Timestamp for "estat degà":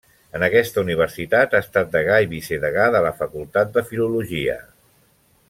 1.65-2.17